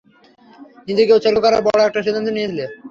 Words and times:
নিজেকে 0.87 1.15
উৎসর্গ 1.17 1.37
করার 1.41 1.61
বড় 1.67 1.79
একটা 1.83 2.03
সিদ্ধান্ত 2.05 2.27
নিয়েছিলে। 2.31 2.65